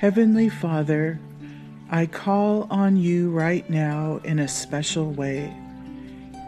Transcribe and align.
Heavenly 0.00 0.48
Father, 0.48 1.20
I 1.90 2.06
call 2.06 2.66
on 2.70 2.96
you 2.96 3.30
right 3.30 3.68
now 3.68 4.18
in 4.24 4.38
a 4.38 4.48
special 4.48 5.12
way. 5.12 5.54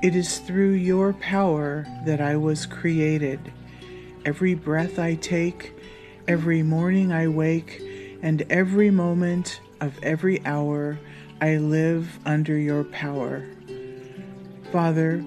It 0.03 0.17
is 0.17 0.39
through 0.39 0.71
your 0.71 1.13
power 1.13 1.87
that 2.07 2.19
I 2.19 2.35
was 2.37 2.65
created. 2.65 3.53
Every 4.25 4.55
breath 4.55 4.99
I 4.99 5.17
take, 5.17 5.75
every 6.27 6.63
morning 6.63 7.13
I 7.13 7.29
wake, 7.29 7.83
and 8.23 8.41
every 8.49 8.91
moment 8.91 9.61
of 9.83 10.03
every 10.03 10.43
hour 10.47 10.99
I 11.43 11.59
live 11.59 12.21
under 12.25 12.57
your 12.57 12.85
power. 12.85 13.45
Father, 14.73 15.23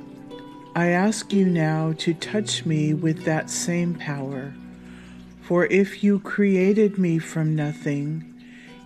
I 0.75 0.88
ask 0.88 1.31
you 1.31 1.45
now 1.45 1.94
to 2.00 2.16
touch 2.16 2.66
me 2.66 2.95
with 2.95 3.23
that 3.25 3.52
same 3.52 3.94
power. 3.94 4.55
For 5.47 5.65
if 5.67 6.03
you 6.03 6.19
created 6.19 6.97
me 6.97 7.19
from 7.19 7.55
nothing, 7.55 8.33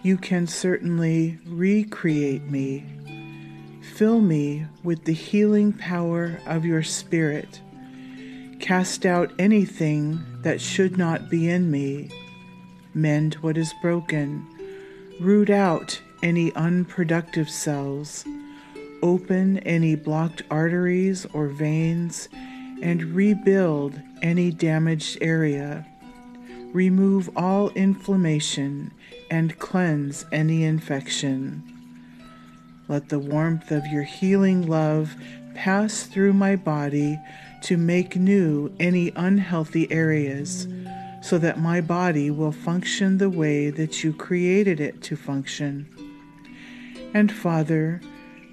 you 0.03 0.17
can 0.17 0.47
certainly 0.47 1.39
recreate 1.45 2.43
me. 2.43 2.85
Fill 3.95 4.21
me 4.21 4.65
with 4.83 5.05
the 5.05 5.13
healing 5.13 5.73
power 5.73 6.39
of 6.45 6.65
your 6.65 6.83
Spirit. 6.83 7.61
Cast 8.59 9.05
out 9.05 9.31
anything 9.39 10.23
that 10.41 10.61
should 10.61 10.97
not 10.97 11.29
be 11.29 11.49
in 11.49 11.71
me. 11.71 12.09
Mend 12.93 13.35
what 13.35 13.57
is 13.57 13.73
broken. 13.81 14.45
Root 15.19 15.49
out 15.49 16.01
any 16.21 16.53
unproductive 16.55 17.49
cells 17.49 18.25
open 19.01 19.59
any 19.59 19.95
blocked 19.95 20.41
arteries 20.49 21.25
or 21.33 21.47
veins, 21.47 22.29
and 22.81 23.03
rebuild 23.15 23.99
any 24.21 24.51
damaged 24.51 25.17
area. 25.21 25.85
Remove 26.73 27.29
all 27.35 27.69
inflammation 27.71 28.91
and 29.29 29.57
cleanse 29.59 30.25
any 30.31 30.63
infection. 30.63 31.63
Let 32.87 33.09
the 33.09 33.19
warmth 33.19 33.71
of 33.71 33.85
your 33.87 34.03
healing 34.03 34.67
love 34.67 35.15
pass 35.55 36.03
through 36.03 36.33
my 36.33 36.55
body 36.55 37.19
to 37.63 37.77
make 37.77 38.15
new 38.15 38.73
any 38.79 39.11
unhealthy 39.15 39.91
areas, 39.91 40.67
so 41.21 41.37
that 41.37 41.59
my 41.59 41.81
body 41.81 42.31
will 42.31 42.51
function 42.51 43.17
the 43.17 43.29
way 43.29 43.69
that 43.69 44.03
you 44.03 44.13
created 44.13 44.79
it 44.79 45.01
to 45.03 45.15
function. 45.15 45.87
And 47.13 47.31
Father, 47.31 48.01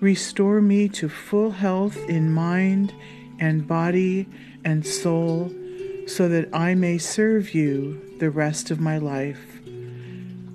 Restore 0.00 0.60
me 0.60 0.90
to 0.90 1.08
full 1.08 1.52
health 1.52 1.96
in 2.08 2.30
mind 2.30 2.92
and 3.38 3.66
body 3.66 4.28
and 4.62 4.86
soul, 4.86 5.50
so 6.06 6.28
that 6.28 6.48
I 6.54 6.74
may 6.74 6.98
serve 6.98 7.54
you 7.54 8.00
the 8.18 8.30
rest 8.30 8.70
of 8.70 8.80
my 8.80 8.98
life. 8.98 9.60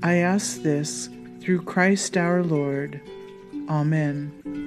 I 0.01 0.15
ask 0.15 0.61
this 0.61 1.09
through 1.41 1.61
Christ 1.63 2.17
our 2.17 2.43
Lord. 2.43 3.01
Amen. 3.69 4.60